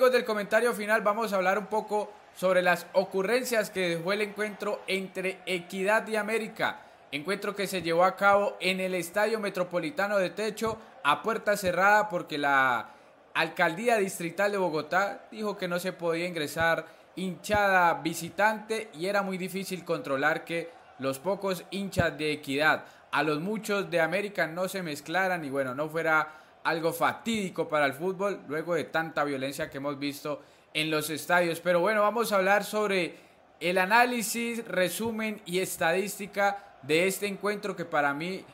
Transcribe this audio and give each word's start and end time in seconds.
amigos 0.00 0.12
del 0.14 0.24
comentario 0.24 0.72
final, 0.72 1.02
vamos 1.02 1.30
a 1.30 1.36
hablar 1.36 1.58
un 1.58 1.66
poco 1.66 2.10
sobre 2.34 2.62
las 2.62 2.86
ocurrencias 2.94 3.68
que 3.68 3.96
dejó 3.96 4.14
el 4.14 4.22
encuentro 4.22 4.80
entre 4.86 5.40
Equidad 5.44 6.08
y 6.08 6.16
América. 6.16 6.80
Encuentro 7.12 7.54
que 7.54 7.66
se 7.66 7.82
llevó 7.82 8.04
a 8.04 8.16
cabo 8.16 8.56
en 8.60 8.80
el 8.80 8.94
Estadio 8.94 9.38
Metropolitano 9.40 10.16
de 10.16 10.30
Techo 10.30 10.78
a 11.04 11.20
puerta 11.20 11.54
cerrada 11.54 12.08
porque 12.08 12.38
la 12.38 12.92
Alcaldía 13.34 13.98
Distrital 13.98 14.52
de 14.52 14.56
Bogotá 14.56 15.26
dijo 15.30 15.58
que 15.58 15.68
no 15.68 15.78
se 15.78 15.92
podía 15.92 16.26
ingresar 16.26 16.86
hinchada 17.16 17.92
visitante 18.00 18.88
y 18.94 19.04
era 19.04 19.20
muy 19.20 19.36
difícil 19.36 19.84
controlar 19.84 20.46
que 20.46 20.70
los 20.98 21.18
pocos 21.18 21.62
hinchas 21.70 22.16
de 22.16 22.32
Equidad 22.32 22.86
a 23.12 23.22
los 23.22 23.38
muchos 23.40 23.90
de 23.90 24.00
América 24.00 24.46
no 24.46 24.66
se 24.66 24.82
mezclaran 24.82 25.44
y 25.44 25.50
bueno, 25.50 25.74
no 25.74 25.90
fuera 25.90 26.40
algo 26.64 26.92
fatídico 26.92 27.68
para 27.68 27.86
el 27.86 27.94
fútbol 27.94 28.40
luego 28.48 28.74
de 28.74 28.84
tanta 28.84 29.24
violencia 29.24 29.70
que 29.70 29.78
hemos 29.78 29.98
visto 29.98 30.40
en 30.74 30.90
los 30.90 31.10
estadios. 31.10 31.60
Pero 31.60 31.80
bueno, 31.80 32.02
vamos 32.02 32.32
a 32.32 32.36
hablar 32.36 32.64
sobre 32.64 33.16
el 33.60 33.78
análisis, 33.78 34.66
resumen 34.66 35.40
y 35.44 35.58
estadística 35.58 36.76
de 36.82 37.06
este 37.06 37.26
encuentro 37.26 37.76
que 37.76 37.84
para 37.84 38.14
mí 38.14 38.44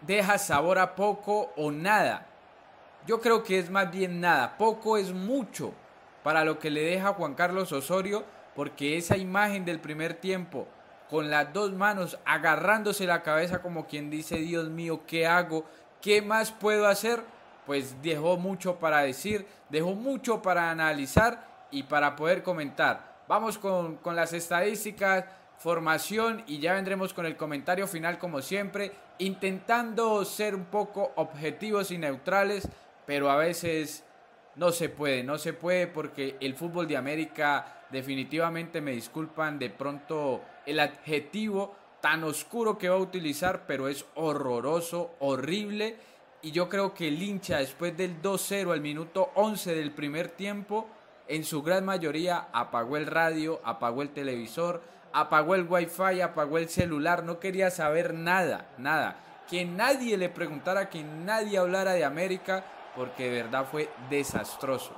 deja 0.00 0.38
sabor 0.38 0.78
a 0.78 0.94
poco 0.94 1.52
o 1.56 1.70
nada. 1.70 2.26
Yo 3.06 3.20
creo 3.20 3.42
que 3.42 3.58
es 3.58 3.70
más 3.70 3.90
bien 3.90 4.20
nada, 4.20 4.56
poco 4.58 4.96
es 4.96 5.12
mucho 5.12 5.72
para 6.22 6.44
lo 6.44 6.58
que 6.58 6.70
le 6.70 6.82
deja 6.82 7.14
Juan 7.14 7.34
Carlos 7.34 7.72
Osorio, 7.72 8.24
porque 8.54 8.96
esa 8.96 9.16
imagen 9.16 9.64
del 9.64 9.80
primer 9.80 10.14
tiempo, 10.14 10.68
con 11.10 11.30
las 11.30 11.52
dos 11.52 11.72
manos 11.72 12.18
agarrándose 12.24 13.06
la 13.06 13.22
cabeza 13.22 13.60
como 13.60 13.86
quien 13.86 14.08
dice, 14.08 14.36
Dios 14.36 14.68
mío, 14.68 15.02
¿qué 15.06 15.26
hago? 15.26 15.64
¿Qué 16.02 16.20
más 16.20 16.50
puedo 16.50 16.88
hacer? 16.88 17.22
Pues 17.64 18.02
dejó 18.02 18.36
mucho 18.36 18.80
para 18.80 19.02
decir, 19.02 19.46
dejó 19.68 19.94
mucho 19.94 20.42
para 20.42 20.68
analizar 20.68 21.46
y 21.70 21.84
para 21.84 22.16
poder 22.16 22.42
comentar. 22.42 23.22
Vamos 23.28 23.56
con, 23.56 23.98
con 23.98 24.16
las 24.16 24.32
estadísticas, 24.32 25.26
formación 25.58 26.42
y 26.48 26.58
ya 26.58 26.74
vendremos 26.74 27.14
con 27.14 27.24
el 27.24 27.36
comentario 27.36 27.86
final 27.86 28.18
como 28.18 28.42
siempre, 28.42 28.90
intentando 29.18 30.24
ser 30.24 30.56
un 30.56 30.64
poco 30.64 31.12
objetivos 31.14 31.92
y 31.92 31.98
neutrales, 31.98 32.68
pero 33.06 33.30
a 33.30 33.36
veces 33.36 34.04
no 34.56 34.72
se 34.72 34.88
puede, 34.88 35.22
no 35.22 35.38
se 35.38 35.52
puede 35.52 35.86
porque 35.86 36.36
el 36.40 36.56
fútbol 36.56 36.88
de 36.88 36.96
América 36.96 37.84
definitivamente 37.90 38.80
me 38.80 38.90
disculpan 38.90 39.56
de 39.60 39.70
pronto 39.70 40.42
el 40.66 40.80
adjetivo 40.80 41.76
tan 42.02 42.24
oscuro 42.24 42.76
que 42.76 42.90
va 42.90 42.96
a 42.96 42.98
utilizar, 42.98 43.64
pero 43.66 43.88
es 43.88 44.04
horroroso, 44.16 45.12
horrible. 45.20 45.96
Y 46.42 46.50
yo 46.50 46.68
creo 46.68 46.92
que 46.92 47.08
el 47.08 47.22
hincha 47.22 47.58
después 47.58 47.96
del 47.96 48.20
2-0 48.20 48.72
al 48.72 48.80
minuto 48.80 49.30
11 49.36 49.74
del 49.76 49.92
primer 49.92 50.28
tiempo, 50.28 50.88
en 51.28 51.44
su 51.44 51.62
gran 51.62 51.84
mayoría 51.86 52.48
apagó 52.52 52.96
el 52.96 53.06
radio, 53.06 53.60
apagó 53.64 54.02
el 54.02 54.10
televisor, 54.10 54.82
apagó 55.12 55.54
el 55.54 55.66
wifi, 55.68 56.20
apagó 56.20 56.58
el 56.58 56.68
celular, 56.68 57.22
no 57.22 57.38
quería 57.38 57.70
saber 57.70 58.12
nada, 58.12 58.66
nada. 58.78 59.44
Que 59.48 59.64
nadie 59.64 60.16
le 60.16 60.28
preguntara, 60.28 60.90
que 60.90 61.04
nadie 61.04 61.58
hablara 61.58 61.92
de 61.92 62.04
América, 62.04 62.64
porque 62.96 63.30
de 63.30 63.42
verdad 63.42 63.66
fue 63.70 63.88
desastroso. 64.10 64.92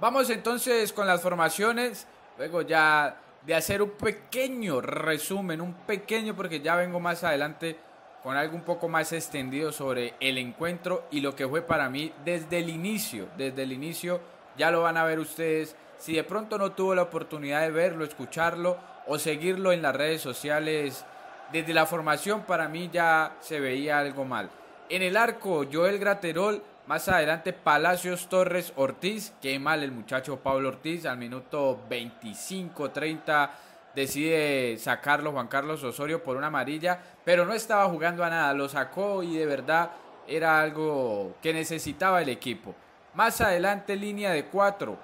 Vamos 0.00 0.30
entonces 0.30 0.92
con 0.94 1.06
las 1.06 1.20
formaciones, 1.20 2.06
luego 2.38 2.62
ya 2.62 3.20
de 3.46 3.54
hacer 3.54 3.80
un 3.80 3.90
pequeño 3.90 4.80
resumen, 4.80 5.60
un 5.60 5.72
pequeño, 5.72 6.34
porque 6.34 6.60
ya 6.60 6.74
vengo 6.74 6.98
más 6.98 7.22
adelante 7.22 7.78
con 8.22 8.36
algo 8.36 8.56
un 8.56 8.62
poco 8.62 8.88
más 8.88 9.12
extendido 9.12 9.70
sobre 9.70 10.14
el 10.18 10.36
encuentro 10.38 11.06
y 11.12 11.20
lo 11.20 11.36
que 11.36 11.46
fue 11.46 11.62
para 11.62 11.88
mí 11.88 12.12
desde 12.24 12.58
el 12.58 12.68
inicio, 12.68 13.28
desde 13.38 13.62
el 13.62 13.72
inicio, 13.72 14.20
ya 14.58 14.72
lo 14.72 14.82
van 14.82 14.96
a 14.96 15.04
ver 15.04 15.20
ustedes. 15.20 15.76
Si 15.96 16.14
de 16.14 16.24
pronto 16.24 16.58
no 16.58 16.72
tuvo 16.72 16.96
la 16.96 17.02
oportunidad 17.02 17.60
de 17.60 17.70
verlo, 17.70 18.04
escucharlo 18.04 18.78
o 19.06 19.16
seguirlo 19.16 19.70
en 19.70 19.82
las 19.82 19.94
redes 19.94 20.20
sociales, 20.20 21.04
desde 21.52 21.72
la 21.72 21.86
formación 21.86 22.42
para 22.42 22.68
mí 22.68 22.90
ya 22.92 23.36
se 23.38 23.60
veía 23.60 24.00
algo 24.00 24.24
mal. 24.24 24.50
En 24.88 25.02
el 25.02 25.16
arco, 25.16 25.64
Joel 25.70 25.98
Graterol 25.98 26.62
más 26.86 27.08
adelante 27.08 27.52
Palacios 27.52 28.28
Torres 28.28 28.72
Ortiz, 28.76 29.32
qué 29.42 29.58
mal 29.58 29.82
el 29.82 29.90
muchacho 29.90 30.38
Pablo 30.38 30.68
Ortiz, 30.68 31.04
al 31.04 31.18
minuto 31.18 31.80
25-30 31.90 33.50
decide 33.92 34.78
sacarlo 34.78 35.32
Juan 35.32 35.48
Carlos 35.48 35.82
Osorio 35.82 36.22
por 36.22 36.36
una 36.36 36.46
amarilla, 36.46 37.00
pero 37.24 37.44
no 37.44 37.54
estaba 37.54 37.88
jugando 37.88 38.22
a 38.22 38.30
nada, 38.30 38.52
lo 38.52 38.68
sacó 38.68 39.24
y 39.24 39.36
de 39.36 39.46
verdad 39.46 39.90
era 40.28 40.60
algo 40.60 41.34
que 41.42 41.52
necesitaba 41.52 42.22
el 42.22 42.28
equipo. 42.28 42.74
Más 43.14 43.40
adelante 43.40 43.96
línea 43.96 44.30
de 44.30 44.44
cuatro, 44.44 44.96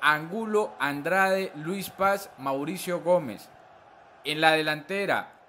Angulo, 0.00 0.72
Andrade, 0.80 1.52
Luis 1.54 1.90
Paz, 1.90 2.30
Mauricio 2.38 3.02
Gómez. 3.02 3.48
En 4.24 4.40
la 4.40 4.52
delantera, 4.52 5.39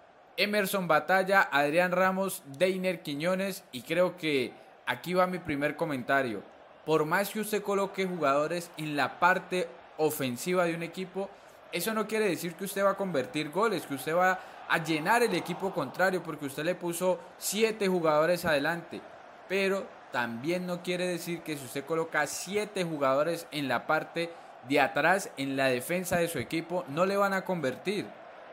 Emerson 0.41 0.87
Batalla, 0.87 1.47
Adrián 1.51 1.91
Ramos, 1.91 2.41
Deiner 2.57 3.03
Quiñones 3.03 3.63
y 3.71 3.83
creo 3.83 4.17
que 4.17 4.51
aquí 4.87 5.13
va 5.13 5.27
mi 5.27 5.37
primer 5.37 5.75
comentario. 5.75 6.41
Por 6.83 7.05
más 7.05 7.29
que 7.29 7.41
usted 7.41 7.61
coloque 7.61 8.07
jugadores 8.07 8.71
en 8.77 8.95
la 8.95 9.19
parte 9.19 9.67
ofensiva 9.99 10.65
de 10.65 10.73
un 10.73 10.81
equipo, 10.81 11.29
eso 11.71 11.93
no 11.93 12.07
quiere 12.07 12.27
decir 12.27 12.55
que 12.55 12.63
usted 12.63 12.83
va 12.83 12.91
a 12.91 12.97
convertir 12.97 13.51
goles, 13.51 13.85
que 13.85 13.93
usted 13.93 14.15
va 14.15 14.39
a 14.67 14.83
llenar 14.83 15.21
el 15.21 15.35
equipo 15.35 15.71
contrario 15.71 16.23
porque 16.23 16.47
usted 16.47 16.63
le 16.63 16.73
puso 16.73 17.19
siete 17.37 17.87
jugadores 17.87 18.43
adelante. 18.43 18.99
Pero 19.47 19.85
también 20.11 20.65
no 20.65 20.81
quiere 20.81 21.05
decir 21.05 21.41
que 21.41 21.55
si 21.55 21.65
usted 21.65 21.85
coloca 21.85 22.25
siete 22.25 22.83
jugadores 22.83 23.45
en 23.51 23.67
la 23.67 23.85
parte 23.85 24.31
de 24.67 24.79
atrás, 24.79 25.29
en 25.37 25.55
la 25.55 25.67
defensa 25.67 26.17
de 26.17 26.27
su 26.27 26.39
equipo, 26.39 26.83
no 26.87 27.05
le 27.05 27.15
van 27.15 27.33
a 27.33 27.45
convertir. 27.45 28.07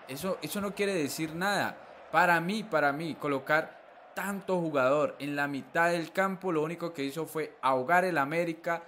Eso, 0.09 0.39
eso 0.41 0.61
no 0.61 0.75
quiere 0.75 0.95
decir 0.95 1.35
nada. 1.35 1.77
Para 2.11 2.41
mí, 2.41 2.63
para 2.63 2.93
mí, 2.93 3.15
colocar 3.15 3.79
tanto 4.15 4.59
jugador 4.59 5.15
en 5.19 5.37
la 5.37 5.47
mitad 5.47 5.91
del 5.91 6.13
campo, 6.13 6.51
lo 6.51 6.63
único 6.63 6.93
que 6.93 7.05
hizo 7.05 7.27
fue 7.27 7.55
ahogar 7.61 8.05
el 8.05 8.17
América, 8.19 8.83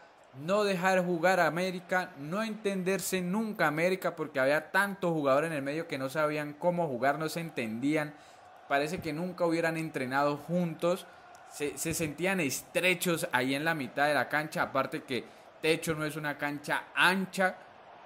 no 0.45 0.65
dejar 0.65 1.05
jugar 1.05 1.39
a 1.39 1.47
América, 1.47 2.11
no 2.19 2.43
entenderse 2.43 3.21
nunca 3.21 3.67
América 3.67 4.17
porque 4.17 4.41
había 4.41 4.71
tantos 4.71 5.13
jugadores 5.13 5.51
en 5.51 5.57
el 5.57 5.63
medio 5.63 5.87
que 5.87 5.99
no 5.99 6.09
sabían 6.09 6.55
cómo 6.55 6.89
jugar, 6.89 7.19
no 7.19 7.29
se 7.29 7.41
entendían, 7.41 8.15
parece 8.67 9.01
que 9.01 9.13
nunca 9.13 9.45
hubieran 9.45 9.77
entrenado 9.77 10.37
juntos, 10.37 11.07
se, 11.49 11.77
se 11.77 11.95
sentían 11.95 12.41
estrechos 12.41 13.29
ahí 13.31 13.55
en 13.55 13.65
la 13.65 13.75
mitad 13.75 14.09
de 14.09 14.15
la 14.15 14.29
cancha, 14.29 14.63
aparte 14.63 15.03
que 15.03 15.25
Techo 15.61 15.95
no 15.95 16.05
es 16.07 16.17
una 16.17 16.39
cancha 16.39 16.85
ancha, 16.95 17.57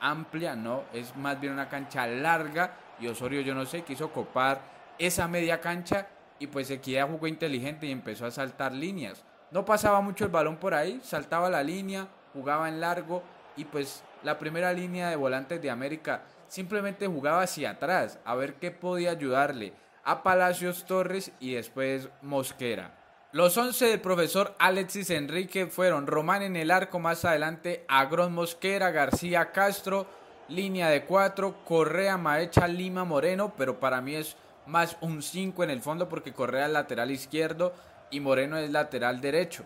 amplia, 0.00 0.56
no, 0.56 0.82
es 0.92 1.14
más 1.16 1.40
bien 1.40 1.52
una 1.52 1.68
cancha 1.68 2.06
larga 2.06 2.83
y 3.00 3.08
Osorio 3.08 3.40
yo 3.40 3.54
no 3.54 3.66
sé, 3.66 3.82
quiso 3.82 4.10
copar 4.10 4.60
esa 4.98 5.28
media 5.28 5.60
cancha 5.60 6.08
y 6.38 6.46
pues 6.46 6.70
Equidad 6.70 7.08
jugó 7.08 7.26
inteligente 7.26 7.86
y 7.86 7.92
empezó 7.92 8.26
a 8.26 8.30
saltar 8.30 8.72
líneas. 8.72 9.24
No 9.50 9.64
pasaba 9.64 10.00
mucho 10.00 10.24
el 10.24 10.30
balón 10.30 10.56
por 10.56 10.74
ahí, 10.74 11.00
saltaba 11.02 11.50
la 11.50 11.62
línea, 11.62 12.08
jugaba 12.32 12.68
en 12.68 12.80
largo 12.80 13.22
y 13.56 13.64
pues 13.64 14.02
la 14.22 14.38
primera 14.38 14.72
línea 14.72 15.10
de 15.10 15.16
volantes 15.16 15.60
de 15.62 15.70
América 15.70 16.22
simplemente 16.48 17.06
jugaba 17.06 17.42
hacia 17.42 17.70
atrás 17.70 18.18
a 18.24 18.34
ver 18.34 18.54
qué 18.54 18.70
podía 18.70 19.12
ayudarle 19.12 19.72
a 20.04 20.22
Palacios 20.22 20.84
Torres 20.84 21.32
y 21.40 21.54
después 21.54 22.08
Mosquera. 22.22 23.04
Los 23.32 23.56
11 23.56 23.86
del 23.86 24.00
profesor 24.00 24.54
Alexis 24.60 25.10
Enrique 25.10 25.66
fueron 25.66 26.06
Román 26.06 26.42
en 26.42 26.54
el 26.54 26.70
arco, 26.70 27.00
más 27.00 27.24
adelante 27.24 27.84
Agrón 27.88 28.32
Mosquera, 28.32 28.92
García 28.92 29.50
Castro, 29.50 30.06
línea 30.48 30.88
de 30.88 31.04
4, 31.04 31.64
Correa 31.64 32.16
Maecha 32.16 32.68
Lima 32.68 33.04
Moreno, 33.04 33.52
pero 33.56 33.80
para 33.80 34.00
mí 34.00 34.14
es 34.14 34.36
más 34.66 34.96
un 35.00 35.22
5 35.22 35.64
en 35.64 35.70
el 35.70 35.80
fondo 35.80 36.08
porque 36.08 36.32
Correa 36.32 36.66
es 36.66 36.72
lateral 36.72 37.10
izquierdo 37.10 37.74
y 38.10 38.20
Moreno 38.20 38.56
es 38.56 38.70
lateral 38.70 39.20
derecho. 39.20 39.64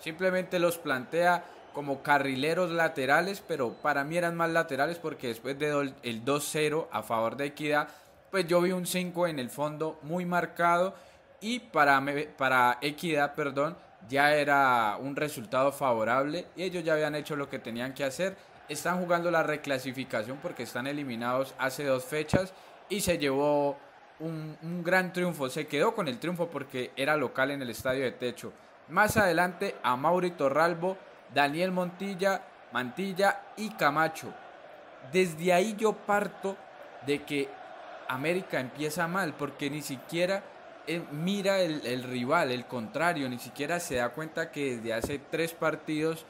Simplemente 0.00 0.58
los 0.58 0.78
plantea 0.78 1.44
como 1.72 2.02
carrileros 2.02 2.70
laterales, 2.70 3.42
pero 3.46 3.74
para 3.74 4.04
mí 4.04 4.16
eran 4.16 4.36
más 4.36 4.50
laterales 4.50 4.98
porque 4.98 5.28
después 5.28 5.58
de 5.58 5.92
el 6.02 6.24
2-0 6.24 6.86
a 6.90 7.02
favor 7.02 7.36
de 7.36 7.46
Equidad, 7.46 7.88
pues 8.30 8.46
yo 8.46 8.60
vi 8.60 8.72
un 8.72 8.86
5 8.86 9.26
en 9.26 9.38
el 9.38 9.50
fondo 9.50 9.98
muy 10.02 10.24
marcado 10.26 10.94
y 11.40 11.60
para, 11.60 12.02
para 12.36 12.78
Equidad, 12.80 13.34
perdón, 13.34 13.76
ya 14.08 14.34
era 14.34 14.96
un 14.98 15.16
resultado 15.16 15.72
favorable 15.72 16.46
y 16.56 16.62
ellos 16.62 16.84
ya 16.84 16.94
habían 16.94 17.14
hecho 17.14 17.36
lo 17.36 17.48
que 17.48 17.58
tenían 17.58 17.94
que 17.94 18.04
hacer. 18.04 18.36
Están 18.68 19.00
jugando 19.00 19.30
la 19.30 19.42
reclasificación 19.42 20.38
porque 20.42 20.64
están 20.64 20.86
eliminados 20.86 21.54
hace 21.58 21.84
dos 21.84 22.04
fechas 22.04 22.52
y 22.88 23.00
se 23.00 23.18
llevó 23.18 23.76
un, 24.20 24.82
gran 24.84 25.12
triunfo. 25.12 25.48
Se 25.48 25.66
quedó 25.66 25.94
con 25.94 26.08
el 26.08 26.18
triunfo 26.18 26.48
porque 26.48 26.92
era 26.96 27.16
local 27.16 27.50
en 27.50 27.62
el 27.62 27.70
estadio 27.70 28.04
de 28.04 28.12
techo. 28.12 28.52
Más 28.88 29.16
adelante 29.16 29.76
a 29.82 29.96
Maurito 29.96 30.48
Ralbo, 30.48 30.96
Daniel 31.34 31.72
Montilla, 31.72 32.42
Mantilla 32.72 33.42
y 33.56 33.70
Camacho. 33.70 34.32
Desde 35.12 35.52
ahí 35.52 35.74
yo 35.76 35.92
parto 35.92 36.56
de 37.06 37.22
que 37.22 37.48
América 38.08 38.60
empieza 38.60 39.06
mal 39.06 39.34
porque 39.34 39.70
ni 39.70 39.82
siquiera 39.82 40.42
eh, 40.86 41.02
mira 41.12 41.60
el, 41.60 42.02
rival, 42.02 42.50
el 42.50 42.64
contrario, 42.64 43.28
ni 43.28 43.38
siquiera 43.38 43.78
se 43.78 43.96
da 43.96 44.08
cuenta 44.08 44.50
que 44.50 44.76
desde 44.76 44.94
hace 44.94 45.18
tres 45.18 45.52
partidos 45.52 46.24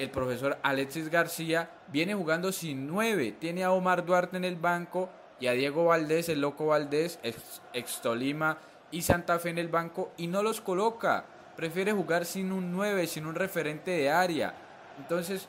el 0.00 0.10
profesor 0.10 0.56
Alexis 0.62 1.10
García 1.10 1.68
viene 1.88 2.14
jugando 2.14 2.52
sin 2.52 2.86
nueve. 2.86 3.34
Tiene 3.38 3.64
a 3.64 3.72
Omar 3.72 4.06
Duarte 4.06 4.38
en 4.38 4.46
el 4.46 4.56
banco 4.56 5.10
y 5.38 5.46
a 5.46 5.52
Diego 5.52 5.84
Valdés, 5.84 6.30
el 6.30 6.40
loco 6.40 6.68
Valdés, 6.68 7.18
ex, 7.22 8.00
Tolima 8.00 8.56
y 8.90 9.02
Santa 9.02 9.38
Fe 9.38 9.50
en 9.50 9.58
el 9.58 9.68
banco 9.68 10.12
y 10.16 10.26
no 10.26 10.42
los 10.42 10.62
coloca. 10.62 11.26
Prefiere 11.54 11.92
jugar 11.92 12.24
sin 12.24 12.50
un 12.50 12.72
9, 12.72 13.06
sin 13.06 13.26
un 13.26 13.34
referente 13.34 13.90
de 13.90 14.10
área. 14.10 14.54
Entonces, 14.98 15.48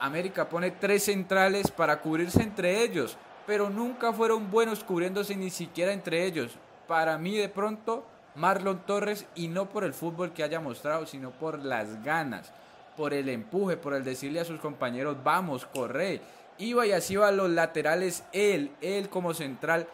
América 0.00 0.48
pone 0.48 0.72
tres 0.72 1.04
centrales 1.04 1.70
para 1.70 2.00
cubrirse 2.00 2.42
entre 2.42 2.82
ellos, 2.82 3.16
pero 3.46 3.70
nunca 3.70 4.12
fueron 4.12 4.50
buenos 4.50 4.82
cubriéndose 4.82 5.36
ni 5.36 5.50
siquiera 5.50 5.92
entre 5.92 6.24
ellos. 6.24 6.58
Para 6.88 7.18
mí, 7.18 7.36
de 7.36 7.48
pronto, 7.48 8.04
Marlon 8.34 8.84
Torres, 8.84 9.26
y 9.36 9.46
no 9.46 9.68
por 9.68 9.84
el 9.84 9.94
fútbol 9.94 10.32
que 10.32 10.42
haya 10.42 10.58
mostrado, 10.58 11.06
sino 11.06 11.30
por 11.30 11.60
las 11.60 12.02
ganas 12.02 12.52
por 12.96 13.14
el 13.14 13.28
empuje, 13.28 13.76
por 13.76 13.94
el 13.94 14.04
decirle 14.04 14.40
a 14.40 14.44
sus 14.44 14.60
compañeros, 14.60 15.16
vamos, 15.22 15.66
corre. 15.66 16.20
Iba 16.58 16.86
y 16.86 16.92
así 16.92 17.14
iba 17.14 17.28
a 17.28 17.32
los 17.32 17.50
laterales, 17.50 18.24
él, 18.32 18.72
él 18.80 19.08
como 19.08 19.34
central 19.34 19.86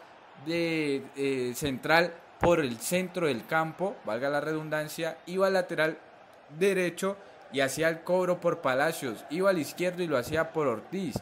de 0.45 1.03
eh, 1.15 1.53
central 1.55 2.13
por 2.39 2.59
el 2.59 2.77
centro 2.77 3.27
del 3.27 3.45
campo, 3.45 3.95
valga 4.05 4.29
la 4.29 4.41
redundancia, 4.41 5.17
iba 5.25 5.47
al 5.47 5.53
lateral 5.53 5.97
derecho 6.57 7.17
y 7.51 7.61
hacía 7.61 7.89
el 7.89 8.01
cobro 8.01 8.39
por 8.39 8.61
Palacios, 8.61 9.25
iba 9.29 9.49
al 9.49 9.57
izquierdo 9.57 10.03
y 10.03 10.07
lo 10.07 10.17
hacía 10.17 10.51
por 10.51 10.67
Ortiz, 10.67 11.15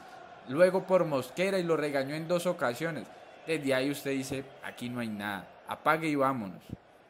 luego 0.47 0.83
por 0.83 1.05
Mosquera 1.05 1.57
y 1.59 1.63
lo 1.63 1.77
regañó 1.77 2.15
en 2.15 2.27
dos 2.27 2.45
ocasiones. 2.45 3.07
Desde 3.45 3.73
ahí 3.73 3.89
usted 3.89 4.11
dice, 4.11 4.43
aquí 4.63 4.89
no 4.89 4.99
hay 4.99 5.07
nada, 5.07 5.47
apague 5.67 6.07
y 6.07 6.15
vámonos. 6.15 6.61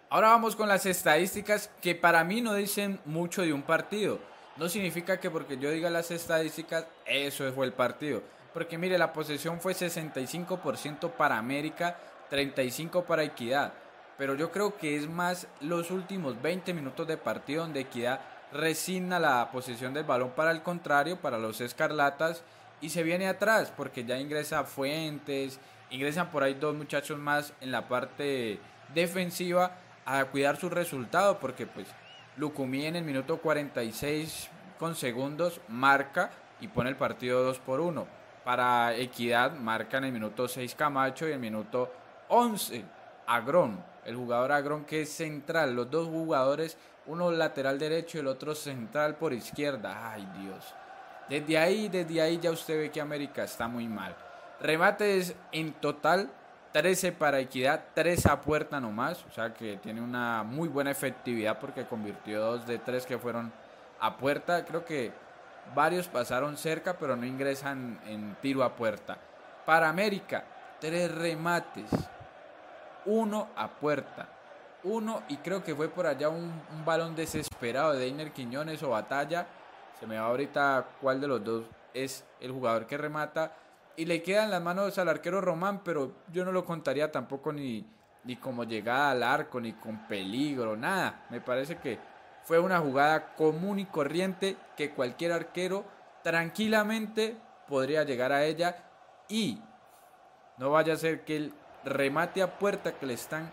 Ahora 0.09 0.29
vamos 0.29 0.55
con 0.55 0.69
las 0.69 0.85
estadísticas 0.85 1.69
que 1.81 1.93
para 1.93 2.23
mí 2.23 2.39
no 2.39 2.53
dicen 2.53 2.99
mucho 3.05 3.41
de 3.41 3.51
un 3.51 3.63
partido. 3.63 4.19
No 4.57 4.67
significa 4.69 5.19
que 5.19 5.29
porque 5.29 5.57
yo 5.57 5.69
diga 5.69 5.89
las 5.89 6.09
estadísticas, 6.09 6.87
eso 7.05 7.51
fue 7.53 7.65
el 7.65 7.73
partido. 7.73 8.23
Porque 8.53 8.77
mire, 8.77 8.97
la 8.97 9.13
posesión 9.13 9.59
fue 9.61 9.73
65% 9.73 11.11
para 11.11 11.37
América, 11.37 11.97
35% 12.31 13.03
para 13.03 13.23
Equidad. 13.23 13.73
Pero 14.17 14.33
yo 14.33 14.51
creo 14.51 14.75
que 14.75 14.95
es 14.95 15.07
más 15.07 15.47
los 15.61 15.91
últimos 15.91 16.41
20 16.41 16.73
minutos 16.73 17.07
de 17.07 17.17
partido 17.17 17.63
donde 17.63 17.81
Equidad 17.81 18.19
resigna 18.51 19.19
la 19.19 19.51
posesión 19.51 19.93
del 19.93 20.05
balón 20.05 20.31
para 20.31 20.51
el 20.51 20.63
contrario, 20.63 21.21
para 21.21 21.37
los 21.37 21.61
Escarlatas, 21.61 22.43
y 22.81 22.89
se 22.89 23.03
viene 23.03 23.27
atrás 23.27 23.71
porque 23.75 24.05
ya 24.05 24.19
ingresa 24.19 24.63
Fuentes, 24.63 25.59
ingresan 25.91 26.31
por 26.31 26.43
ahí 26.43 26.55
dos 26.55 26.75
muchachos 26.75 27.19
más 27.19 27.53
en 27.61 27.71
la 27.71 27.87
parte 27.87 28.59
defensiva 28.93 29.77
a 30.05 30.25
cuidar 30.25 30.57
su 30.57 30.69
resultado 30.69 31.39
porque 31.39 31.67
pues 31.67 31.87
Lucumí 32.37 32.85
en 32.85 32.95
el 32.95 33.03
minuto 33.03 33.37
46 33.39 34.49
con 34.77 34.95
segundos 34.95 35.59
marca 35.67 36.29
y 36.61 36.67
pone 36.67 36.91
el 36.91 36.95
partido 36.95 37.43
2 37.43 37.57
por 37.59 37.79
1. 37.79 38.05
Para 38.45 38.95
Equidad 38.95 39.53
marca 39.53 39.97
en 39.97 40.05
el 40.05 40.11
minuto 40.11 40.47
6 40.47 40.75
Camacho 40.75 41.27
y 41.27 41.31
el 41.31 41.39
minuto 41.39 41.91
11 42.29 42.85
Agrón, 43.25 43.83
el 44.05 44.15
jugador 44.15 44.51
Agrón 44.51 44.85
que 44.85 45.01
es 45.01 45.09
central. 45.11 45.75
Los 45.75 45.89
dos 45.89 46.07
jugadores, 46.07 46.77
uno 47.07 47.31
lateral 47.31 47.79
derecho 47.79 48.17
y 48.17 48.21
el 48.21 48.27
otro 48.27 48.53
central 48.53 49.15
por 49.15 49.33
izquierda. 49.33 50.11
Ay 50.11 50.27
Dios. 50.39 50.75
Desde 51.27 51.57
ahí, 51.57 51.89
desde 51.89 52.21
ahí 52.21 52.37
ya 52.37 52.51
usted 52.51 52.77
ve 52.77 52.91
que 52.91 53.01
América 53.01 53.43
está 53.43 53.67
muy 53.67 53.87
mal. 53.87 54.15
Remates 54.61 55.35
en 55.51 55.73
total 55.73 56.29
13 56.71 57.11
para 57.13 57.39
Equidad, 57.39 57.85
3 57.93 58.25
a 58.27 58.41
puerta 58.41 58.79
nomás, 58.79 59.25
o 59.25 59.31
sea 59.31 59.53
que 59.53 59.77
tiene 59.77 60.01
una 60.01 60.43
muy 60.43 60.67
buena 60.67 60.91
efectividad 60.91 61.59
porque 61.59 61.85
convirtió 61.85 62.41
dos 62.41 62.67
de 62.67 62.77
tres 62.77 63.05
que 63.05 63.17
fueron 63.17 63.51
a 63.99 64.17
puerta. 64.17 64.65
Creo 64.65 64.85
que 64.85 65.11
varios 65.73 66.07
pasaron 66.07 66.57
cerca, 66.57 66.97
pero 66.97 67.15
no 67.15 67.25
ingresan 67.25 67.99
en 68.05 68.35
tiro 68.41 68.63
a 68.63 68.75
puerta. 68.75 69.17
Para 69.65 69.89
América, 69.89 70.45
3 70.79 71.13
remates, 71.13 71.89
1 73.05 73.47
a 73.55 73.67
puerta. 73.67 74.29
Uno, 74.83 75.23
y 75.27 75.37
creo 75.37 75.63
que 75.63 75.75
fue 75.75 75.89
por 75.89 76.05
allá 76.05 76.29
un, 76.29 76.53
balón 76.85 77.15
desesperado 77.15 77.93
de 77.93 77.99
Deiner 77.99 78.31
Quiñones 78.31 78.81
o 78.83 78.89
Batalla. 78.89 79.47
Se 79.99 80.05
me 80.05 80.17
va 80.17 80.27
ahorita 80.27 80.85
cuál 81.01 81.19
de 81.19 81.27
los 81.27 81.43
dos 81.43 81.65
es 81.93 82.23
el 82.39 82.51
jugador 82.51 82.85
que 82.85 82.97
remata 82.97 83.51
y 83.97 84.05
le 84.05 84.21
quedan 84.21 84.51
las 84.51 84.61
manos 84.61 84.97
al 84.99 85.09
arquero 85.09 85.41
Román, 85.41 85.81
pero 85.83 86.13
yo 86.31 86.45
no 86.45 86.51
lo 86.51 86.63
contaría 86.63 87.11
tampoco 87.11 87.51
ni, 87.51 87.83
ni 88.23 88.35
como 88.35 88.63
llegada 88.63 89.11
al 89.11 89.23
arco, 89.23 89.59
ni 89.59 89.73
con 89.73 90.07
peligro, 90.07 90.77
nada. 90.77 91.25
Me 91.31 91.41
parece 91.41 91.77
que 91.77 91.99
fue 92.43 92.59
una 92.59 92.79
jugada 92.79 93.33
común 93.35 93.79
y 93.79 93.85
corriente 93.85 94.55
que 94.77 94.91
cualquier 94.91 95.31
arquero 95.31 95.83
tranquilamente 96.23 97.35
podría 97.67 98.03
llegar 98.03 98.31
a 98.31 98.45
ella 98.45 98.77
y 99.27 99.59
no 100.57 100.69
vaya 100.69 100.93
a 100.93 100.97
ser 100.97 101.25
que 101.25 101.35
el 101.35 101.53
remate 101.83 102.41
a 102.41 102.59
puerta 102.59 102.93
que 102.93 103.05
le 103.07 103.15
están 103.15 103.51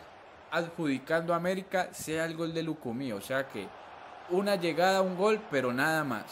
adjudicando 0.51 1.33
a 1.33 1.37
América 1.37 1.89
sea 1.93 2.27
el 2.27 2.37
gol 2.37 2.53
de 2.53 2.63
Lucumí, 2.63 3.13
o 3.13 3.21
sea 3.21 3.49
que 3.49 3.67
una 4.29 4.57
llegada, 4.57 5.03
un 5.03 5.17
gol, 5.17 5.41
pero 5.51 5.73
nada 5.73 6.05
más. 6.05 6.25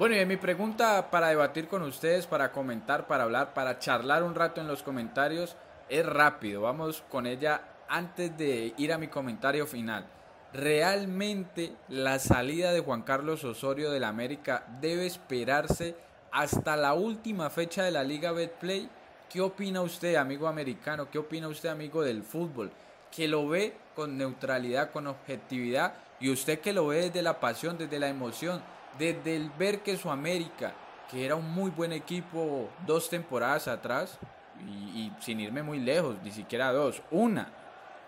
Bueno, 0.00 0.16
y 0.16 0.24
mi 0.24 0.38
pregunta 0.38 1.10
para 1.10 1.28
debatir 1.28 1.68
con 1.68 1.82
ustedes, 1.82 2.26
para 2.26 2.52
comentar, 2.52 3.06
para 3.06 3.24
hablar, 3.24 3.52
para 3.52 3.78
charlar 3.78 4.22
un 4.22 4.34
rato 4.34 4.62
en 4.62 4.66
los 4.66 4.82
comentarios, 4.82 5.56
es 5.90 6.06
rápido. 6.06 6.62
Vamos 6.62 7.04
con 7.10 7.26
ella 7.26 7.60
antes 7.86 8.34
de 8.38 8.72
ir 8.78 8.94
a 8.94 8.96
mi 8.96 9.08
comentario 9.08 9.66
final. 9.66 10.06
¿Realmente 10.54 11.74
la 11.90 12.18
salida 12.18 12.72
de 12.72 12.80
Juan 12.80 13.02
Carlos 13.02 13.44
Osorio 13.44 13.90
del 13.90 14.04
América 14.04 14.64
debe 14.80 15.04
esperarse 15.04 15.94
hasta 16.32 16.78
la 16.78 16.94
última 16.94 17.50
fecha 17.50 17.84
de 17.84 17.90
la 17.90 18.02
Liga 18.02 18.32
Betplay? 18.32 18.88
¿Qué 19.28 19.42
opina 19.42 19.82
usted, 19.82 20.14
amigo 20.14 20.48
americano? 20.48 21.10
¿Qué 21.10 21.18
opina 21.18 21.46
usted, 21.46 21.68
amigo 21.68 22.00
del 22.00 22.22
fútbol? 22.22 22.72
Que 23.14 23.28
lo 23.28 23.46
ve 23.46 23.74
con 23.94 24.16
neutralidad, 24.16 24.92
con 24.92 25.08
objetividad 25.08 25.92
y 26.20 26.30
usted 26.30 26.60
que 26.60 26.72
lo 26.72 26.86
ve 26.86 27.02
desde 27.02 27.20
la 27.20 27.38
pasión, 27.38 27.76
desde 27.76 27.98
la 27.98 28.08
emoción 28.08 28.62
desde 28.98 29.36
el 29.36 29.50
ver 29.50 29.82
que 29.82 29.96
su 29.96 30.10
América, 30.10 30.74
que 31.10 31.24
era 31.24 31.34
un 31.34 31.52
muy 31.52 31.70
buen 31.70 31.92
equipo 31.92 32.68
dos 32.86 33.08
temporadas 33.08 33.68
atrás, 33.68 34.18
y, 34.66 35.10
sin 35.20 35.40
irme 35.40 35.62
muy 35.62 35.78
lejos, 35.78 36.16
ni 36.22 36.30
siquiera 36.30 36.72
dos, 36.72 37.02
una 37.10 37.48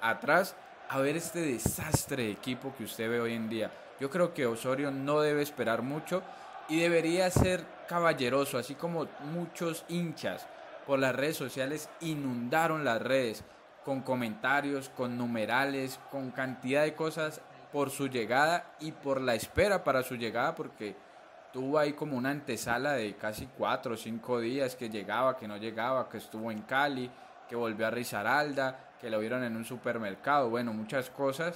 atrás, 0.00 0.55
a 0.88 0.99
ver 0.99 1.17
este 1.17 1.40
desastre 1.40 2.25
de 2.25 2.31
equipo 2.32 2.74
que 2.77 2.84
usted 2.84 3.08
ve 3.08 3.20
hoy 3.20 3.34
en 3.34 3.48
día. 3.48 3.70
Yo 4.01 4.10
creo 4.10 4.34
que 4.34 4.46
Osorio 4.46 4.91
no 4.91 5.20
debe 5.20 5.43
esperar 5.43 5.82
mucho 5.82 6.22
y 6.69 6.81
debería 6.81 7.31
ser 7.31 7.65
caballeroso, 7.89 8.58
así 8.58 8.74
como 8.74 9.06
muchos 9.32 9.84
hinchas 9.89 10.46
por 10.86 10.98
las 10.98 11.15
redes 11.15 11.36
sociales 11.36 11.89
inundaron 12.01 12.84
las 12.84 13.01
redes 13.01 13.44
con 13.84 14.03
comentarios, 14.03 14.89
con 14.91 15.17
numerales, 15.17 15.98
con 16.10 16.31
cantidad 16.31 16.82
de 16.82 16.94
cosas 16.94 17.41
por 17.72 17.91
su 17.91 18.08
llegada 18.08 18.74
y 18.81 18.93
por 18.93 19.20
la 19.20 19.34
espera 19.34 19.82
para 19.82 20.02
su 20.02 20.17
llegada, 20.17 20.55
porque 20.55 20.94
tuvo 21.52 21.79
ahí 21.79 21.93
como 21.93 22.17
una 22.17 22.31
antesala 22.31 22.93
de 22.93 23.14
casi 23.17 23.46
cuatro 23.46 23.94
o 23.94 23.96
cinco 23.96 24.41
días 24.41 24.76
que 24.76 24.88
llegaba, 24.88 25.36
que 25.36 25.48
no 25.48 25.56
llegaba, 25.56 26.08
que 26.08 26.19
estuvo 26.19 26.50
en 26.50 26.62
Cali, 26.62 27.10
que 27.48 27.56
volvió 27.56 27.86
a 27.86 27.91
Risaralda, 27.91 28.93
que 29.00 29.10
lo 29.10 29.19
vieron 29.19 29.43
en 29.43 29.56
un 29.56 29.64
supermercado, 29.64 30.48
bueno, 30.48 30.72
muchas 30.72 31.10
cosas, 31.10 31.55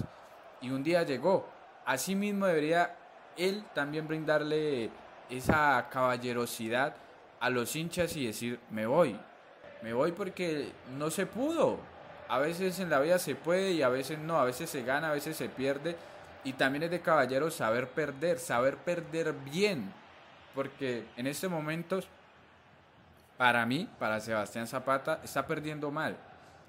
y 0.61 0.71
un 0.71 0.83
día 0.83 1.03
llegó. 1.03 1.47
Asimismo 1.85 2.47
debería 2.47 2.97
él 3.37 3.65
también 3.75 4.09
brindarle 4.09 4.91
esa 5.31 5.87
caballerosidad 5.91 6.95
a 7.41 7.51
los 7.51 7.77
hinchas 7.77 8.17
y 8.17 8.27
decir, 8.27 8.59
me 8.71 8.87
voy, 8.87 9.19
me 9.83 9.93
voy 9.93 10.13
porque 10.13 10.73
no 10.99 11.11
se 11.11 11.27
pudo, 11.27 11.79
a 12.29 12.39
veces 12.39 12.79
en 12.81 12.91
la 12.91 13.01
vida 13.01 13.19
se 13.19 13.35
puede 13.35 13.73
y 13.73 13.83
a 13.83 13.89
veces 13.89 14.19
no, 14.19 14.39
a 14.39 14.45
veces 14.45 14.71
se 14.71 14.83
gana, 14.83 15.11
a 15.11 15.15
veces 15.15 15.37
se 15.37 15.49
pierde. 15.49 15.97
Y 16.45 16.53
también 16.53 16.85
es 16.85 16.91
de 16.91 17.01
caballero 17.01 17.51
saber 17.51 17.89
perder, 17.89 18.39
saber 18.39 18.77
perder 18.77 19.33
bien. 19.33 19.93
Porque 20.55 21.05
en 21.17 21.27
este 21.27 21.49
momento, 21.49 22.01
para 23.37 23.67
mí, 23.67 23.89
para 23.99 24.21
Sebastián 24.21 24.67
Zapata, 24.67 25.21
está 25.25 25.47
perdiendo 25.47 25.91
mal. 25.91 26.17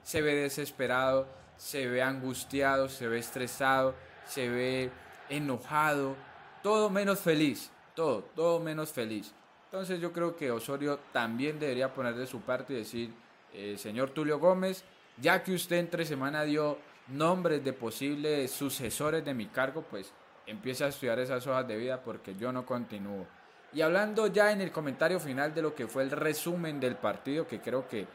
Se 0.04 0.22
ve 0.22 0.36
desesperado, 0.36 1.28
se 1.58 1.88
ve 1.88 2.02
angustiado, 2.02 2.90
se 2.90 3.08
ve 3.08 3.20
estresado, 3.20 3.96
se 4.26 4.50
ve 4.50 4.92
enojado, 5.30 6.16
todo 6.64 6.90
menos 6.90 7.20
feliz, 7.20 7.72
todo, 7.96 8.24
todo 8.36 8.60
menos 8.60 8.92
feliz. 8.92 9.34
Entonces 9.66 10.00
yo 10.00 10.14
creo 10.14 10.36
que 10.36 10.52
Osorio 10.52 11.00
también 11.12 11.60
debería 11.60 11.94
poner 11.94 12.16
de 12.16 12.26
su 12.26 12.42
parte 12.42 12.74
y 12.74 12.78
decir, 12.78 13.14
eh, 13.54 13.76
señor 13.78 14.12
Tulio 14.12 14.40
Gómez, 14.40 14.84
ya 15.18 15.44
que 15.44 15.54
usted 15.54 15.78
entre 15.78 16.06
semana 16.06 16.44
dio 16.44 16.78
nombres 17.10 17.64
de 17.64 17.74
posibles 17.74 18.52
sucesores 18.52 19.24
de 19.24 19.34
mi 19.34 19.48
cargo, 19.48 19.84
pues 19.84 20.12
empiece 20.46 20.84
a 20.84 20.88
estudiar 20.88 21.20
esas 21.20 21.46
hojas 21.48 21.68
de 21.68 21.78
vida 21.78 22.02
porque 22.02 22.36
yo 22.36 22.52
no 22.52 22.66
continúo. 22.66 23.26
Y 23.74 23.82
hablando 23.82 24.28
ya 24.28 24.52
en 24.52 24.62
el 24.62 24.72
comentario 24.72 25.20
final 25.20 25.54
de 25.54 25.62
lo 25.62 25.76
que 25.76 25.88
fue 25.88 26.04
el 26.04 26.12
resumen 26.12 26.80
del 26.80 26.96
partido, 26.96 27.48
que 27.48 27.60
creo 27.60 27.88
que 27.88 28.08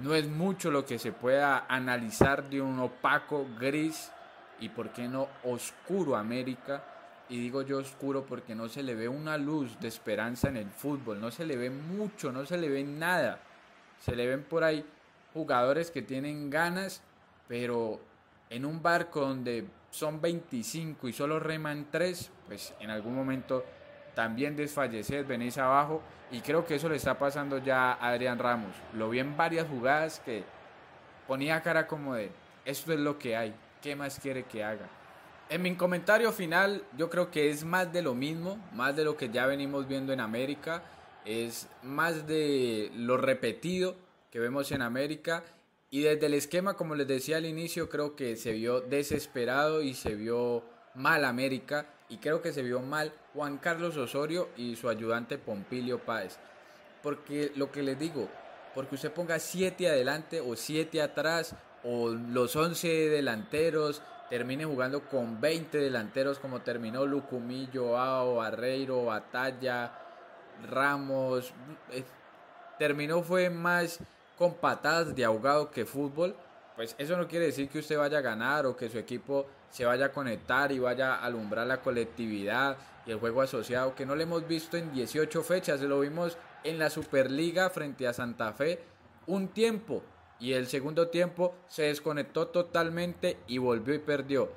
no 0.00 0.14
es 0.14 0.26
mucho 0.26 0.70
lo 0.70 0.84
que 0.84 0.98
se 0.98 1.12
pueda 1.12 1.66
analizar 1.68 2.48
de 2.50 2.60
un 2.60 2.78
opaco, 2.80 3.46
gris 3.58 4.10
y 4.60 4.68
por 4.68 4.90
qué 4.90 5.08
no 5.08 5.28
oscuro 5.44 6.16
América, 6.16 6.82
y 7.28 7.38
digo 7.38 7.62
yo 7.62 7.78
oscuro 7.78 8.24
porque 8.24 8.54
no 8.54 8.68
se 8.68 8.82
le 8.82 8.94
ve 8.94 9.08
una 9.08 9.36
luz 9.36 9.78
de 9.80 9.88
esperanza 9.88 10.48
en 10.48 10.56
el 10.56 10.70
fútbol, 10.70 11.20
no 11.20 11.30
se 11.30 11.44
le 11.44 11.56
ve 11.56 11.70
mucho, 11.70 12.30
no 12.30 12.44
se 12.46 12.56
le 12.56 12.68
ve 12.68 12.84
nada. 12.84 13.40
Se 14.00 14.14
le 14.14 14.26
ven 14.26 14.44
por 14.44 14.62
ahí 14.62 14.84
jugadores 15.36 15.90
que 15.90 16.00
tienen 16.00 16.48
ganas, 16.48 17.02
pero 17.46 18.00
en 18.48 18.64
un 18.64 18.82
barco 18.82 19.20
donde 19.20 19.66
son 19.90 20.20
25 20.20 21.08
y 21.08 21.12
solo 21.12 21.38
reman 21.38 21.88
3, 21.90 22.30
pues 22.46 22.74
en 22.80 22.88
algún 22.88 23.14
momento 23.14 23.62
también 24.14 24.56
desfallecer, 24.56 25.26
venís 25.26 25.58
abajo 25.58 26.00
y 26.32 26.40
creo 26.40 26.64
que 26.64 26.76
eso 26.76 26.88
le 26.88 26.96
está 26.96 27.18
pasando 27.18 27.58
ya 27.58 27.92
a 27.92 28.08
Adrián 28.08 28.38
Ramos. 28.38 28.74
Lo 28.94 29.10
vi 29.10 29.18
en 29.18 29.36
varias 29.36 29.68
jugadas 29.68 30.20
que 30.24 30.42
ponía 31.28 31.62
cara 31.62 31.86
como 31.86 32.14
de, 32.14 32.30
esto 32.64 32.94
es 32.94 32.98
lo 32.98 33.18
que 33.18 33.36
hay, 33.36 33.54
¿qué 33.82 33.94
más 33.94 34.18
quiere 34.18 34.44
que 34.44 34.64
haga? 34.64 34.88
En 35.50 35.60
mi 35.60 35.76
comentario 35.76 36.32
final, 36.32 36.82
yo 36.96 37.10
creo 37.10 37.30
que 37.30 37.50
es 37.50 37.62
más 37.62 37.92
de 37.92 38.00
lo 38.00 38.14
mismo, 38.14 38.58
más 38.72 38.96
de 38.96 39.04
lo 39.04 39.18
que 39.18 39.28
ya 39.28 39.44
venimos 39.44 39.86
viendo 39.86 40.14
en 40.14 40.20
América, 40.20 40.82
es 41.26 41.68
más 41.82 42.26
de 42.26 42.90
lo 42.94 43.18
repetido 43.18 43.96
que 44.36 44.40
vemos 44.40 44.70
en 44.70 44.82
América 44.82 45.44
y 45.88 46.02
desde 46.02 46.26
el 46.26 46.34
esquema, 46.34 46.74
como 46.74 46.94
les 46.94 47.08
decía 47.08 47.38
al 47.38 47.46
inicio, 47.46 47.88
creo 47.88 48.14
que 48.16 48.36
se 48.36 48.52
vio 48.52 48.82
desesperado 48.82 49.80
y 49.80 49.94
se 49.94 50.14
vio 50.14 50.62
mal 50.94 51.24
América 51.24 51.86
y 52.10 52.18
creo 52.18 52.42
que 52.42 52.52
se 52.52 52.62
vio 52.62 52.82
mal 52.82 53.14
Juan 53.32 53.56
Carlos 53.56 53.96
Osorio 53.96 54.50
y 54.58 54.76
su 54.76 54.90
ayudante 54.90 55.38
Pompilio 55.38 56.00
Páez. 56.00 56.36
Porque 57.02 57.50
lo 57.56 57.72
que 57.72 57.82
les 57.82 57.98
digo, 57.98 58.28
porque 58.74 58.96
usted 58.96 59.10
ponga 59.10 59.38
7 59.38 59.88
adelante 59.88 60.42
o 60.42 60.54
7 60.54 61.00
atrás 61.00 61.56
o 61.82 62.10
los 62.10 62.54
11 62.56 63.08
delanteros 63.08 64.02
termine 64.28 64.66
jugando 64.66 65.08
con 65.08 65.40
20 65.40 65.78
delanteros 65.78 66.38
como 66.40 66.60
terminó 66.60 67.06
Lucumillo, 67.06 67.96
Ao, 67.96 68.34
Barreiro, 68.34 69.06
Batalla, 69.06 69.98
Ramos. 70.68 71.54
Eh, 71.90 72.04
terminó 72.78 73.22
fue 73.22 73.48
más 73.48 73.98
con 74.36 74.54
patadas 74.54 75.14
de 75.14 75.24
ahogado 75.24 75.70
que 75.70 75.84
fútbol. 75.84 76.36
Pues 76.76 76.94
eso 76.98 77.16
no 77.16 77.26
quiere 77.26 77.46
decir 77.46 77.68
que 77.68 77.78
usted 77.78 77.98
vaya 77.98 78.18
a 78.18 78.22
ganar 78.22 78.66
o 78.66 78.76
que 78.76 78.88
su 78.88 78.98
equipo 78.98 79.46
se 79.70 79.84
vaya 79.84 80.06
a 80.06 80.12
conectar 80.12 80.72
y 80.72 80.78
vaya 80.78 81.14
a 81.14 81.24
alumbrar 81.24 81.66
la 81.66 81.80
colectividad 81.80 82.76
y 83.06 83.12
el 83.12 83.18
juego 83.18 83.40
asociado, 83.42 83.94
que 83.94 84.04
no 84.04 84.14
lo 84.16 84.22
hemos 84.22 84.46
visto 84.46 84.76
en 84.76 84.92
18 84.92 85.42
fechas, 85.42 85.80
lo 85.80 86.00
vimos 86.00 86.36
en 86.64 86.78
la 86.78 86.90
Superliga 86.90 87.70
frente 87.70 88.06
a 88.08 88.12
Santa 88.12 88.52
Fe 88.52 88.80
un 89.26 89.48
tiempo, 89.48 90.02
y 90.38 90.52
el 90.52 90.66
segundo 90.66 91.08
tiempo 91.08 91.54
se 91.66 91.84
desconectó 91.84 92.48
totalmente 92.48 93.38
y 93.46 93.58
volvió 93.58 93.94
y 93.94 93.98
perdió. 93.98 94.50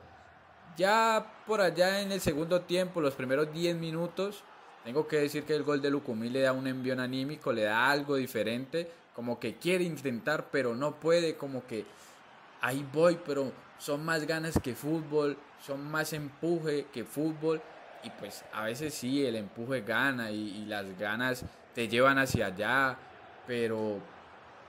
Ya 0.77 1.43
por 1.45 1.61
allá 1.61 2.01
en 2.01 2.11
el 2.11 2.21
segundo 2.21 2.61
tiempo, 2.61 3.01
los 3.01 3.15
primeros 3.15 3.51
10 3.53 3.77
minutos, 3.77 4.43
tengo 4.89 5.07
que 5.07 5.17
decir 5.17 5.43
que 5.43 5.53
el 5.53 5.61
gol 5.61 5.83
de 5.83 5.91
Lucumí 5.91 6.31
le 6.31 6.41
da 6.41 6.51
un 6.51 6.65
envión 6.65 6.99
anímico, 6.99 7.53
le 7.53 7.61
da 7.61 7.91
algo 7.91 8.15
diferente, 8.15 8.89
como 9.13 9.39
que 9.39 9.53
quiere 9.57 9.83
intentar 9.83 10.47
pero 10.51 10.73
no 10.73 10.95
puede, 10.95 11.35
como 11.35 11.63
que 11.67 11.85
ahí 12.59 12.83
voy, 12.91 13.19
pero 13.23 13.51
son 13.77 14.03
más 14.03 14.25
ganas 14.25 14.57
que 14.59 14.73
fútbol, 14.73 15.37
son 15.63 15.91
más 15.91 16.11
empuje 16.13 16.87
que 16.91 17.03
fútbol 17.03 17.61
y 18.03 18.09
pues 18.09 18.43
a 18.51 18.63
veces 18.63 18.95
sí, 18.95 19.23
el 19.23 19.35
empuje 19.35 19.81
gana 19.81 20.31
y, 20.31 20.57
y 20.57 20.65
las 20.65 20.97
ganas 20.97 21.45
te 21.75 21.87
llevan 21.87 22.17
hacia 22.17 22.47
allá, 22.47 22.97
pero 23.45 23.99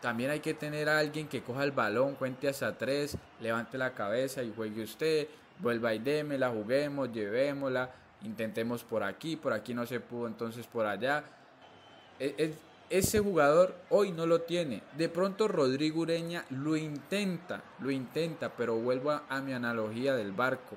también 0.03 0.33
hay 0.33 0.41
que 0.41 0.53
tener 0.53 0.91
a 0.91 0.99
alguien 0.99 1.29
que 1.29 1.43
coja 1.43 1.65
el 1.65 1.73
balón, 1.73 2.15
cuente 2.17 2.47
hasta 2.47 2.77
tres, 2.77 3.17
levante 3.41 3.79
la 3.79 3.95
cabeza 3.95 4.43
y 4.43 4.53
juegue 4.55 4.83
usted, 4.83 5.29
vuelva 5.61 5.95
y 5.95 5.99
démela, 5.99 6.51
juguemos, 6.51 7.11
llevémosla, 7.11 7.91
intentemos 8.23 8.85
por 8.85 9.03
aquí, 9.03 9.37
por 9.37 9.53
aquí 9.53 9.75
no 9.75 9.87
se 9.87 10.01
pudo, 10.01 10.27
entonces 10.27 10.67
por 10.67 10.87
allá. 10.87 11.25
E, 12.19 12.35
e, 12.39 12.55
ese 12.91 13.21
jugador 13.21 13.75
hoy 13.89 14.11
no 14.13 14.27
lo 14.27 14.43
tiene. 14.43 14.83
De 14.97 15.09
pronto 15.09 15.47
Rodrigo 15.47 16.01
Ureña 16.01 16.45
lo 16.51 16.77
intenta, 16.77 17.63
lo 17.79 17.91
intenta, 17.91 18.51
pero 18.57 18.77
vuelvo 18.77 19.13
a 19.29 19.41
mi 19.41 19.53
analogía 19.53 20.15
del 20.15 20.33
barco. 20.33 20.77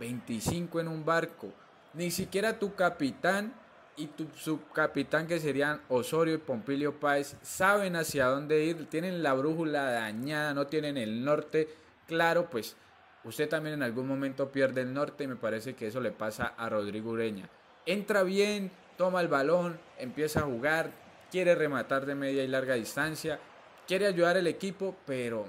25 0.00 0.80
en 0.80 0.88
un 0.88 1.04
barco. 1.04 1.52
Ni 1.94 2.10
siquiera 2.10 2.58
tu 2.58 2.74
capitán 2.74 3.54
y 3.96 4.08
tu 4.08 4.26
subcapitán 4.34 5.28
que 5.28 5.38
serían 5.38 5.80
Osorio 5.88 6.34
y 6.34 6.38
Pompilio 6.38 6.98
Páez 6.98 7.36
saben 7.42 7.94
hacia 7.94 8.26
dónde 8.26 8.64
ir, 8.64 8.88
tienen 8.90 9.22
la 9.22 9.34
brújula 9.34 9.84
dañada, 9.92 10.52
no 10.52 10.66
tienen 10.66 10.96
el 10.96 11.24
norte 11.24 11.68
claro, 12.08 12.50
pues 12.50 12.76
usted 13.24 13.48
también 13.48 13.74
en 13.74 13.82
algún 13.82 14.06
momento 14.06 14.50
pierde 14.50 14.82
el 14.82 14.92
norte 14.92 15.24
y 15.24 15.28
me 15.28 15.36
parece 15.36 15.74
que 15.74 15.86
eso 15.86 16.00
le 16.00 16.10
pasa 16.10 16.54
a 16.56 16.68
Rodrigo 16.68 17.10
Ureña. 17.10 17.48
Entra 17.86 18.22
bien, 18.22 18.70
toma 18.96 19.20
el 19.20 19.28
balón, 19.28 19.78
empieza 19.98 20.40
a 20.40 20.44
jugar, 20.44 20.90
quiere 21.30 21.54
rematar 21.54 22.06
de 22.06 22.14
media 22.14 22.44
y 22.44 22.48
larga 22.48 22.74
distancia, 22.74 23.38
quiere 23.86 24.06
ayudar 24.06 24.36
al 24.36 24.46
equipo, 24.46 24.96
pero 25.06 25.46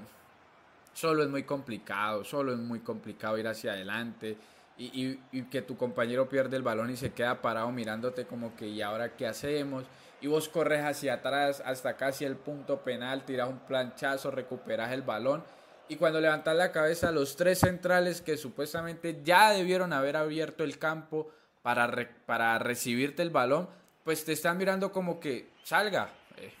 solo 0.92 1.22
es 1.22 1.28
muy 1.28 1.44
complicado, 1.44 2.24
solo 2.24 2.52
es 2.52 2.58
muy 2.58 2.80
complicado 2.80 3.38
ir 3.38 3.46
hacia 3.46 3.72
adelante 3.72 4.36
y, 4.78 5.42
que 5.44 5.62
tu 5.62 5.76
compañero 5.76 6.28
pierde 6.28 6.56
el 6.56 6.62
balón 6.62 6.90
y 6.90 6.96
se 6.96 7.12
queda 7.12 7.40
parado 7.40 7.70
mirándote 7.72 8.26
como 8.26 8.54
que 8.56 8.66
¿y 8.66 8.82
ahora 8.82 9.16
qué 9.16 9.26
hacemos? 9.26 9.84
Y 10.20 10.26
vos 10.26 10.48
corres 10.48 10.82
hacia 10.82 11.14
atrás 11.14 11.62
hasta 11.64 11.96
casi 11.96 12.24
el 12.24 12.36
punto 12.36 12.80
penal, 12.80 13.24
tiras 13.24 13.48
un 13.48 13.58
planchazo, 13.60 14.30
recuperas 14.30 14.92
el 14.92 15.02
balón 15.02 15.44
y 15.88 15.96
cuando 15.96 16.20
levantas 16.20 16.56
la 16.56 16.72
cabeza 16.72 17.12
los 17.12 17.36
tres 17.36 17.60
centrales 17.60 18.20
que 18.20 18.36
supuestamente 18.36 19.20
ya 19.24 19.50
debieron 19.50 19.92
haber 19.92 20.16
abierto 20.16 20.64
el 20.64 20.78
campo 20.78 21.30
para, 21.62 22.08
para 22.26 22.58
recibirte 22.58 23.22
el 23.22 23.30
balón, 23.30 23.68
pues 24.04 24.24
te 24.24 24.32
están 24.32 24.58
mirando 24.58 24.92
como 24.92 25.18
que 25.18 25.48
salga, 25.62 26.10
eh, 26.36 26.52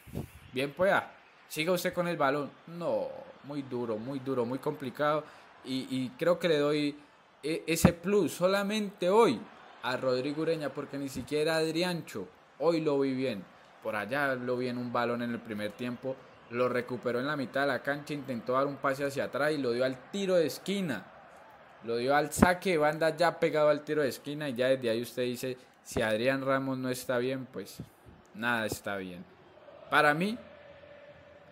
bien 0.52 0.72
pueda, 0.72 1.12
siga 1.48 1.72
usted 1.72 1.92
con 1.92 2.08
el 2.08 2.16
balón. 2.16 2.50
No, 2.66 3.08
muy 3.44 3.62
duro, 3.62 3.98
muy 3.98 4.18
duro, 4.18 4.44
muy 4.44 4.58
complicado 4.58 5.24
y, 5.64 5.86
y 5.90 6.10
creo 6.18 6.38
que 6.38 6.48
le 6.48 6.58
doy 6.58 6.96
e, 7.42 7.62
ese 7.66 7.92
plus 7.92 8.32
solamente 8.32 9.08
hoy 9.08 9.40
a 9.82 9.96
Rodrigo 9.96 10.42
Ureña, 10.42 10.70
porque 10.70 10.98
ni 10.98 11.08
siquiera 11.08 11.56
Adriancho 11.56 12.26
hoy 12.58 12.80
lo 12.80 12.98
vi 12.98 13.14
bien. 13.14 13.44
Por 13.82 13.94
allá 13.94 14.34
lo 14.34 14.56
vi 14.56 14.68
en 14.68 14.78
un 14.78 14.92
balón 14.92 15.22
en 15.22 15.30
el 15.30 15.38
primer 15.38 15.70
tiempo, 15.72 16.16
lo 16.50 16.68
recuperó 16.68 17.20
en 17.20 17.26
la 17.26 17.36
mitad 17.36 17.62
de 17.62 17.66
la 17.68 17.82
cancha, 17.82 18.14
intentó 18.14 18.52
dar 18.52 18.66
un 18.66 18.76
pase 18.76 19.04
hacia 19.04 19.24
atrás 19.24 19.52
y 19.52 19.58
lo 19.58 19.72
dio 19.72 19.84
al 19.84 20.10
tiro 20.10 20.34
de 20.36 20.46
esquina. 20.46 21.04
Lo 21.84 21.96
dio 21.96 22.16
al 22.16 22.32
saque 22.32 22.70
de 22.70 22.78
banda 22.78 23.16
ya 23.16 23.38
pegado 23.38 23.68
al 23.68 23.82
tiro 23.82 24.02
de 24.02 24.08
esquina 24.08 24.48
y 24.48 24.54
ya 24.54 24.68
desde 24.68 24.90
ahí 24.90 25.02
usted 25.02 25.22
dice, 25.22 25.56
si 25.82 26.02
Adrián 26.02 26.44
Ramos 26.44 26.78
no 26.78 26.88
está 26.88 27.18
bien, 27.18 27.46
pues 27.46 27.78
nada 28.34 28.66
está 28.66 28.96
bien. 28.96 29.24
Para 29.90 30.14
mí, 30.14 30.38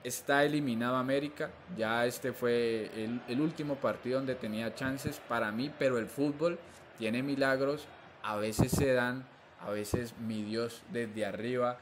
está 0.04 0.44
eliminado 0.44 0.96
América. 0.96 1.50
Ya 1.76 2.06
este 2.06 2.32
fue 2.32 2.90
el, 3.26 3.40
último 3.40 3.76
partido 3.76 4.18
donde 4.18 4.34
tenía 4.34 4.74
chances 4.74 5.20
para 5.28 5.50
mí, 5.50 5.72
pero 5.78 5.98
el 5.98 6.06
fútbol 6.06 6.58
tiene 6.98 7.22
milagros. 7.22 7.86
A 8.22 8.36
veces 8.36 8.70
se 8.70 8.92
dan, 8.92 9.26
a 9.60 9.70
veces 9.70 10.14
mi 10.18 10.42
Dios 10.42 10.82
desde 10.92 11.26
arriba 11.26 11.78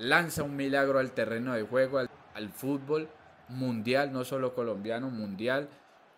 lanza 0.00 0.42
un 0.42 0.56
milagro 0.56 0.98
al 0.98 1.12
terreno 1.12 1.52
de 1.52 1.62
juego, 1.62 1.98
al, 1.98 2.48
fútbol 2.48 3.08
mundial, 3.48 4.12
no 4.12 4.24
solo 4.24 4.54
colombiano, 4.54 5.10
mundial, 5.10 5.68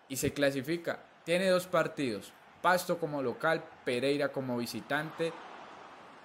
y 0.08 0.16
se 0.16 0.32
clasifica. 0.32 1.00
Tiene 1.24 1.48
dos 1.48 1.66
partidos, 1.66 2.32
Pasto 2.60 2.98
como 2.98 3.22
local, 3.22 3.64
Pereira 3.84 4.28
como 4.28 4.56
visitante, 4.56 5.32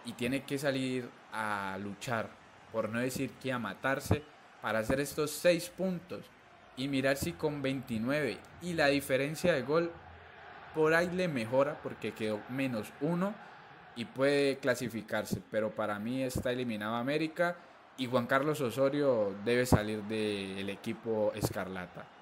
y 0.06 0.14
tiene 0.14 0.44
que 0.44 0.60
salir 0.60 1.10
a 1.34 1.78
luchar, 1.82 2.30
por 2.72 2.90
no 2.90 3.00
decir 3.00 3.32
que 3.42 3.52
a 3.52 3.58
matarse 3.58 4.22
para 4.62 4.80
hacer 4.80 5.00
estos 5.00 5.32
6 5.32 5.70
puntos 5.70 6.26
y 6.76 6.88
mirar 6.88 7.18
si 7.18 7.34
con 7.34 7.64
29 7.64 8.38
y 8.62 8.74
la 8.74 8.88
diferencia 8.88 9.54
de 9.54 9.64
gol 9.64 9.92
por 10.76 10.94
ahí 10.94 11.10
le 11.10 11.28
mejora 11.28 11.80
porque 11.82 12.14
quedó 12.14 12.40
menos 12.50 12.92
1 13.02 13.34
y 13.98 14.06
puede 14.06 14.58
clasificarse. 14.58 15.42
Pero 15.52 15.72
para 15.72 16.00
mí 16.00 16.24
está 16.24 16.52
eliminado 16.52 16.96
América 16.96 17.58
y 17.98 18.06
Juan 18.06 18.28
Carlos 18.28 18.62
Osorio 18.62 19.36
debe 19.44 19.66
salir 19.66 20.04
del 20.04 20.70
equipo 20.70 21.34
Escarlata. 21.36 22.17